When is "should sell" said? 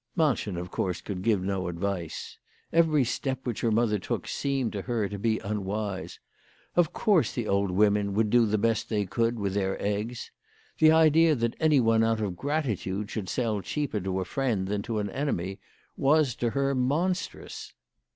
13.11-13.61